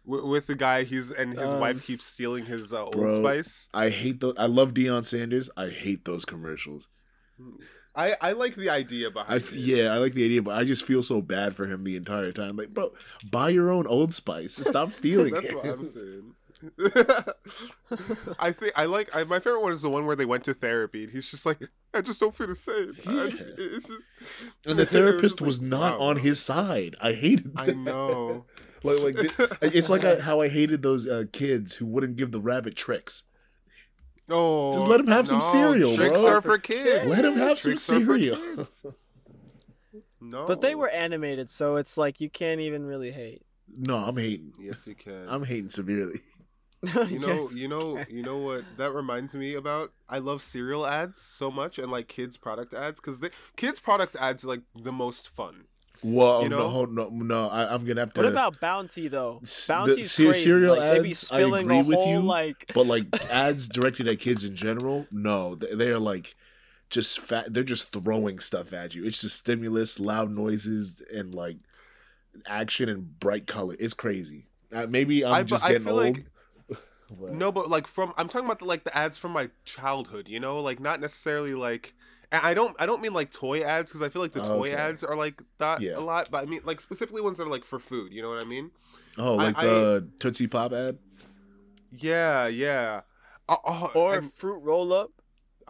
[0.06, 3.20] w- with the guy he's and his Um, wife keeps stealing his uh, Old Bro.
[3.22, 3.68] Spice.
[3.72, 4.34] I hate those.
[4.38, 5.48] I love Deion Sanders.
[5.56, 6.88] I hate those commercials.
[7.94, 9.52] I I like the idea behind I it.
[9.54, 12.32] yeah, I like the idea, but I just feel so bad for him the entire
[12.32, 12.56] time.
[12.56, 12.92] Like, bro,
[13.30, 14.54] buy your own Old Spice.
[14.56, 15.54] Stop stealing That's it.
[15.56, 16.34] what I'm saying.
[18.38, 20.54] I think I like I, my favorite one is the one where they went to
[20.54, 21.58] therapy and he's just like
[21.94, 22.88] I just don't feel the same.
[23.08, 24.00] I just, it's just,
[24.66, 26.96] And the therapist was like, not wow, on his side.
[27.00, 27.52] I hated.
[27.56, 28.44] I know.
[28.82, 32.32] like, like th- it's like I, how I hated those uh, kids who wouldn't give
[32.32, 33.24] the rabbit tricks.
[34.30, 36.26] Oh, Just let him have some cereal, Tricks bro.
[36.26, 37.08] are for kids.
[37.08, 38.36] Let him have some Tricks are for cereal.
[38.36, 38.84] kids.
[40.20, 43.42] No, But they were animated, so it's like you can't even really hate.
[43.74, 44.52] No, I'm hating.
[44.58, 45.28] Yes, you can.
[45.28, 46.20] I'm hating severely.
[47.08, 47.56] you know, Yes.
[47.56, 49.92] you know, you know what that reminds me about.
[50.08, 54.14] I love cereal ads so much, and like kids product ads because they kids product
[54.16, 55.64] ads are like the most fun.
[56.04, 56.58] Well, You know?
[56.58, 57.48] no, hold- no, no.
[57.48, 58.20] I, I'm gonna have to.
[58.20, 59.40] What about Bounty though?
[59.42, 60.32] S- the Bounty's crazy.
[60.34, 62.70] cereal like, they be ads, I spilling agree a with whole you, like.
[62.72, 66.36] But like ads directed at kids in general, no, they, they are like
[66.90, 67.52] just fat.
[67.52, 69.04] They're just throwing stuff at you.
[69.04, 71.56] It's just stimulus, loud noises, and like
[72.46, 73.74] action and bright color.
[73.80, 74.46] It's crazy.
[74.72, 76.04] Uh, maybe I'm I- but just I getting feel old.
[76.16, 76.26] like-
[77.10, 80.28] but- No, but like from I'm talking about the, like the ads from my childhood.
[80.28, 81.94] You know, like not necessarily like
[82.30, 84.68] And I don't I don't mean like toy ads because I feel like the toy
[84.68, 84.74] Okay.
[84.74, 85.96] ads are like that Yeah.
[85.96, 88.12] a lot, but I mean like specifically ones that are like for food.
[88.12, 88.70] You know what I mean?
[89.16, 90.98] Oh, like I- the Tootsie Pop ad.
[91.90, 93.00] Yeah, yeah.
[93.48, 95.10] Uh, uh, Or I'm- fruit roll up.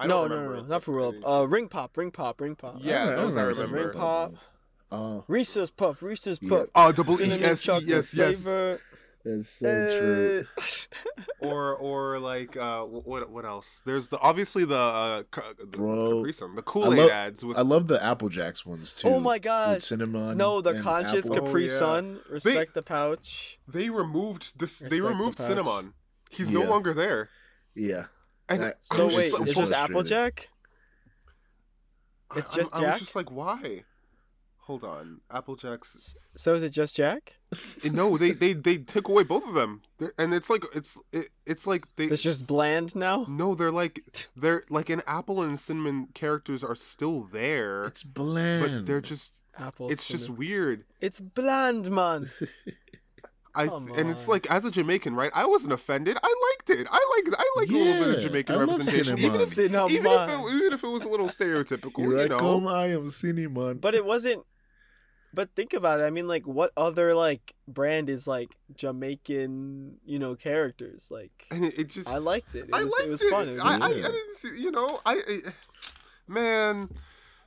[0.01, 1.15] No, no, no, no, not fruit roll up.
[1.43, 2.77] Uh, ring pop, ring pop, ring pop.
[2.81, 4.31] Yeah, Alright, those I remember Ring Pop.
[4.31, 4.49] those.
[4.93, 6.49] Oh, Reese's puff, Reese's Yeah.
[6.49, 6.69] puff.
[6.75, 8.43] Oh, double E Cinnamon S E chocolate yes yes.
[8.43, 8.81] flavor.
[9.25, 10.45] That's so true.
[10.57, 10.63] Uh,
[11.41, 13.83] Or or like uh what what else?
[13.87, 15.23] There's the obviously the uh
[15.59, 18.67] the Bro, Capri Sun, the Kool Aid love- ads with I love the Apple Jacks
[18.67, 19.09] ones too.
[19.09, 19.83] Oh my with gosh.
[19.85, 20.37] cinnamon.
[20.37, 21.45] no, the conscious apple.
[21.47, 21.79] Capri Oh, yeah.
[21.79, 22.21] Sun.
[22.29, 23.59] Respect the pouch.
[23.69, 24.79] they removed this.
[24.81, 25.47] They Respect the removed pouch.
[25.47, 25.95] Cinnamon.
[26.31, 27.29] He's no longer there.
[27.75, 28.07] Yeah,
[28.49, 29.75] And That- So wait, so it's just frustrating.
[29.97, 30.49] Applejack?
[32.37, 32.93] It's just I, I Jack?
[32.95, 33.85] was just like, why?
[34.69, 36.15] Hold on, Apple Jacks.
[36.37, 37.37] So is it just Jack?
[37.91, 41.29] No, they they they took away both of them, They're- and it's like it's it,
[41.47, 42.05] it's like they.
[42.05, 43.25] It's just bland now.
[43.31, 48.63] No, they're like they're like an apple and cinnamon characters are still there, it's bland.
[48.63, 49.91] but they're just Apple.
[49.91, 50.85] it's just weird.
[51.01, 52.27] It's bland, man.
[53.55, 55.33] I Come and it's like as a Jamaican, right?
[55.35, 56.17] I wasn't offended.
[56.23, 56.87] I liked it.
[56.91, 59.91] I like I like a little bit of Jamaican I love representation, even if, cinnamon.
[59.91, 62.39] even if it even if it was a little stereotypical, Here you I know.
[62.39, 63.79] come, I am cinnamon.
[63.79, 64.45] But it wasn't.
[65.35, 66.05] But think about it.
[66.05, 71.11] I mean, like, what other like brand is like Jamaican, you know, characters?
[71.11, 72.69] Like, And it, it just I liked it.
[72.69, 73.49] It I was, liked it was fun.
[73.49, 75.39] It was I, I, I didn't see, you know, I, I
[76.27, 76.89] man,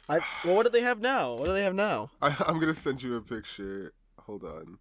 [0.07, 1.33] I, well, what do they have now?
[1.33, 2.11] What do they have now?
[2.21, 3.93] I, I'm gonna send you a picture.
[4.19, 4.77] Hold on.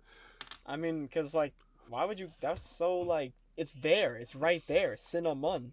[0.67, 1.55] I mean, cause like,
[1.89, 2.31] why would you?
[2.41, 4.17] That's so like, it's there.
[4.17, 4.97] It's right there.
[4.97, 5.73] Cinnamon,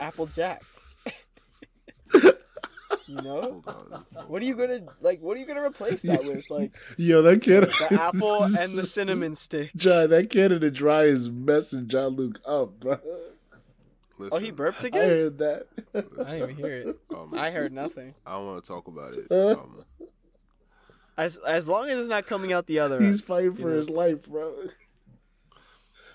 [0.00, 0.62] Applejack.
[3.06, 3.62] you know,
[4.26, 5.20] what are you gonna like?
[5.20, 6.44] What are you gonna replace that with?
[6.50, 7.64] Like Yo, that kid.
[7.64, 9.70] the apple and the cinnamon stick.
[9.76, 12.98] John, that Canada Dry is messing John Luke up, bro.
[14.18, 15.02] Listen, Oh, he burped again.
[15.02, 15.66] I heard that.
[15.94, 16.98] I didn't even hear it.
[17.14, 18.14] um, I heard nothing.
[18.26, 19.26] I don't want to talk about it.
[19.30, 19.52] Uh.
[19.60, 19.84] Um,
[21.18, 23.00] As as long as it's not coming out the other.
[23.02, 23.76] He's fighting for You know.
[23.76, 24.54] his life, bro.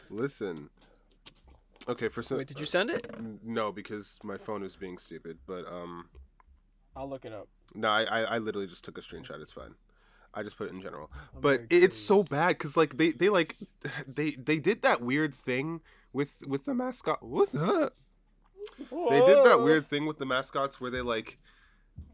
[0.09, 0.69] listen.
[1.87, 2.37] Okay, for some.
[2.37, 3.09] Wait, did you send it?
[3.43, 5.37] No, because my phone is being stupid.
[5.47, 6.05] But um,
[6.95, 7.47] I'll look it up.
[7.73, 9.41] no, I, I, I literally just took a screenshot.
[9.41, 9.75] It's fine.
[10.33, 11.11] I just put it in general.
[11.35, 13.57] I'm but it's so bad because like they they like
[14.07, 15.81] they they did that weird thing
[16.13, 17.21] with with the mascot.
[17.23, 17.91] What the?
[18.89, 21.37] They did that weird thing with the mascots where they like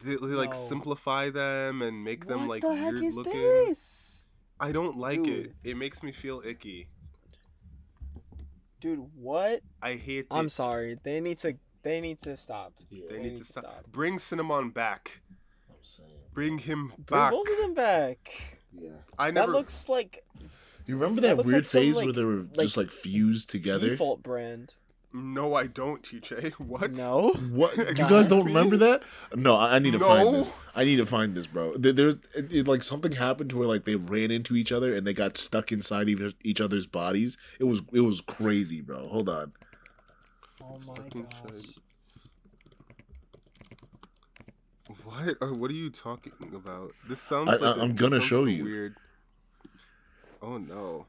[0.03, 0.55] they, they like No.
[0.55, 3.33] simplify them and make them like the weird looking.
[3.33, 4.23] this?
[4.59, 5.23] I don't like it.
[5.23, 5.53] Dude.
[5.63, 6.87] It makes me feel icky.
[8.79, 9.61] Dude, what?
[9.81, 10.27] I hate it.
[10.31, 10.97] I'm sorry.
[11.03, 11.57] They need to.
[11.87, 12.73] They need to stop.
[12.91, 13.63] They They need need to to stop.
[13.63, 13.85] stop.
[13.91, 15.21] Bring Cinnamon back.
[16.33, 17.05] Bring him back.
[17.05, 17.31] Bring back.
[17.31, 18.59] both of them back.
[18.77, 18.89] Yeah.
[19.17, 19.47] I never.
[19.51, 20.23] That looks like
[20.85, 23.49] You remember That that, weird like phase like- where they were like, just like fused
[23.49, 23.89] together?
[23.89, 24.73] default brand.
[25.13, 26.51] No, I don't, TJ.
[26.59, 26.95] What?
[26.95, 27.29] No.
[27.51, 27.75] What?
[27.77, 29.01] You guys don't remember that?
[29.33, 30.07] No, I I need to No.
[30.07, 30.53] find this.
[30.75, 31.75] I need to find this, bro.
[31.77, 34.93] There- There's it, it- like something happened to where like they ran into each other
[34.93, 37.37] and they got stuck inside each, each other's bodies.
[37.59, 39.07] It was it was crazy, bro.
[39.07, 39.53] Hold on.
[40.69, 41.61] Oh my Fucking gosh.
[41.61, 41.75] shit.
[45.03, 45.35] What?
[45.41, 46.91] Or what are you talking about?
[47.09, 47.49] This sounds.
[47.49, 48.63] I- like I- a- I'm this gonna sounds show you.
[48.63, 48.95] Weird.
[50.41, 51.05] Oh no.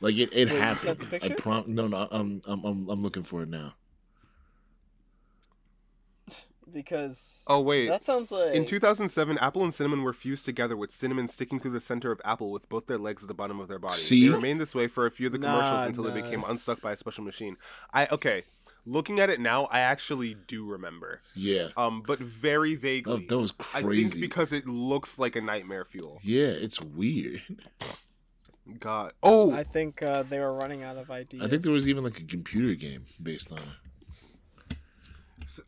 [0.00, 1.00] Like it, it Wait, happened.
[1.02, 1.34] I picture?
[1.34, 1.64] prom.
[1.74, 2.08] No, no.
[2.10, 3.74] I'm I'm I'm I'm looking for it now.
[6.72, 7.88] Because Oh wait.
[7.88, 11.72] that sounds like In 2007, apple and cinnamon were fused together with cinnamon sticking through
[11.72, 13.94] the center of apple with both their legs at the bottom of their body.
[13.96, 14.28] See?
[14.28, 16.80] They remained this way for a few of the commercials Nah, until they became unstuck
[16.80, 17.56] by a special machine.
[17.92, 18.42] I okay.
[18.86, 21.20] Looking at it now, I actually do remember.
[21.34, 21.68] Yeah.
[21.76, 23.26] Um, but very Oh, vaguely.
[23.26, 24.08] that was I crazy.
[24.08, 26.20] think because it looks like a nightmare fuel.
[26.22, 27.42] yeah, it's weird.
[28.78, 29.12] God.
[29.22, 31.42] Oh, I think uh, they were running out of ideas.
[31.44, 33.64] I think there was even like a computer game based on it.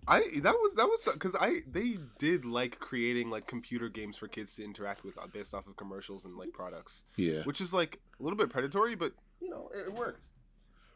[0.07, 4.29] I that was that was because I they did like creating like computer games for
[4.29, 7.43] kids to interact with uh, based off of commercials and like products, Yeah.
[7.45, 10.21] which is like a little bit predatory, but you know it, it worked.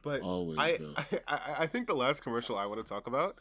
[0.03, 0.59] But Always.
[0.59, 0.79] I.
[0.97, 3.37] I I I think the last commercial I want to talk about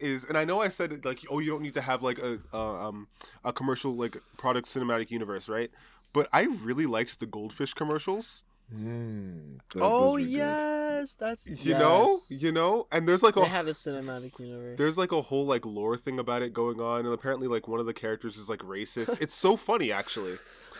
[0.00, 2.18] is, and I know I said it, like oh you don't need to have like
[2.18, 3.08] a uh, um
[3.44, 5.70] a commercial like product cinematic universe right,
[6.12, 8.42] but I really liked the goldfish commercials.
[8.74, 10.28] Mm, Oh those were good.
[10.28, 14.76] yes, that's You know, you know, and there's like a They had a cinematic universe.
[14.76, 17.80] There's like a whole like lore thing about it going on, and apparently like one
[17.80, 19.18] of the characters is like racist.
[19.22, 20.34] It's so funny actually.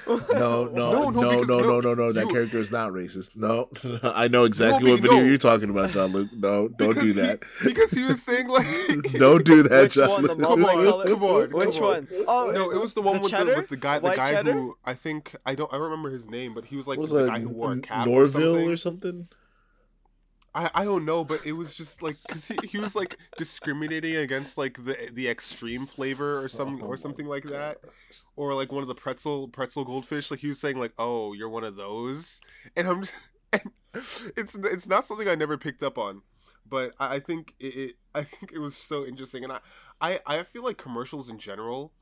[0.07, 2.71] No, no, No, no, no, no, because- no, no, no, no, That you- character is
[2.71, 3.35] not racist.
[3.37, 3.71] No,
[4.03, 5.25] I know exactly No, what video no.
[5.25, 6.29] you're talking about, John Luke.
[6.37, 7.41] No, don't Because do he- that.
[7.65, 8.67] because he was saying like
[9.19, 10.23] don't do that, Which John one?
[10.25, 10.39] The Luke.
[10.41, 11.09] Come on, multicolored?
[11.09, 11.91] come on, Which come on.
[11.91, 12.09] one?
[12.29, 14.33] Oh No, it was the one The with, the, with the guy, the White guy
[14.33, 14.53] cheddar?
[14.53, 17.27] who I think I don't I remember his name, but he was like was the
[17.27, 18.71] guy who wore cap or Norville something.
[18.71, 19.29] or something?
[20.55, 24.17] I, I don't know, but it was just like because he, he was like discriminating
[24.17, 27.79] against like the the extreme flavor or some or oh something like that,
[28.35, 30.31] or like one of the pretzel pretzel goldfish.
[30.31, 32.41] Like he was saying like, "Oh, you're one of those,"
[32.77, 33.15] and I'm just,
[33.53, 36.23] and it's it's not something I never picked up on,
[36.67, 39.61] but I, I think it, it I think it was so interesting, and I
[40.01, 41.93] I I feel like commercials in general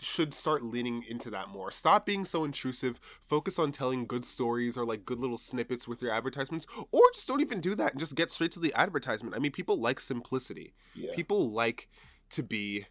[0.00, 1.70] should start leaning into that more.
[1.70, 3.00] Stop being so intrusive.
[3.26, 7.26] Focus on telling good stories or like good little snippets with your advertisements, or just
[7.26, 9.34] don't even do that and just get straight to the advertisement.
[9.34, 10.74] I mean, people like simplicity.
[10.94, 11.14] Yeah.
[11.14, 11.88] People like
[12.30, 12.86] to be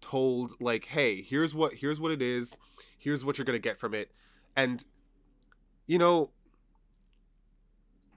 [0.00, 2.56] told like, "Hey, here's what here's what it is.
[2.98, 4.10] Here's what you're going to get from it."
[4.56, 4.84] And
[5.86, 6.30] you know,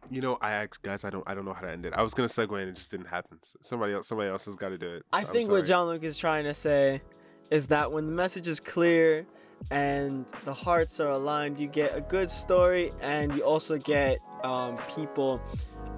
[0.09, 1.93] you know, I guys, I don't, I don't know how to end it.
[1.93, 3.37] I was gonna segue and it just didn't happen.
[3.43, 5.03] So somebody else, somebody else has got to do it.
[5.13, 5.65] I I'm think what.
[5.65, 7.01] John Luke is trying to say
[7.51, 9.25] is that when the message is clear
[9.71, 14.77] and the hearts are aligned, you get a good story and you also get um,
[14.95, 15.41] people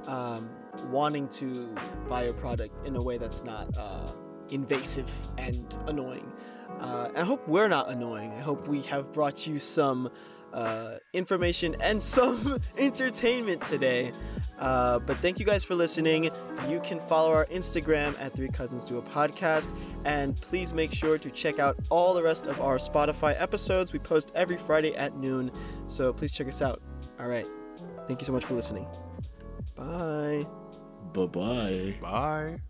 [0.08, 0.50] um,
[0.90, 1.76] wanting to
[2.10, 4.12] buy your product in a way that's not uh,
[4.50, 6.32] invasive and annoying.
[6.80, 8.32] Uh, I hope we're not annoying.
[8.32, 10.10] I hope we have brought you some
[10.54, 14.12] uh, information and some entertainment today.
[14.60, 16.30] Uh, but thank you guys for listening.
[16.68, 19.74] You can follow our Instagram at Three Cousins Do a Podcast,
[20.06, 23.92] and please make sure to check out all the rest of our Spotify episodes.
[23.92, 25.52] We post every Friday at noon,
[25.88, 26.82] so please check us out.
[27.20, 27.48] All right.
[28.08, 28.86] Thank you so much for listening.
[29.76, 30.46] Bye.
[31.14, 31.96] Bye bye.
[32.02, 32.62] Bye.